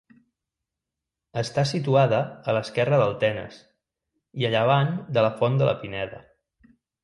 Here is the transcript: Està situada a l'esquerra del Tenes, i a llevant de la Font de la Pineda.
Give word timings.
Està 1.41 1.65
situada 1.71 2.23
a 2.53 2.57
l'esquerra 2.59 3.01
del 3.03 3.15
Tenes, 3.25 3.61
i 4.43 4.49
a 4.51 4.55
llevant 4.57 4.93
de 5.19 5.29
la 5.29 5.33
Font 5.43 5.63
de 5.65 5.73
la 5.73 5.81
Pineda. 5.85 6.27